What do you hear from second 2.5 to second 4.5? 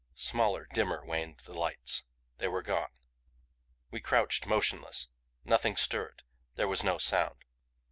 gone. We crouched,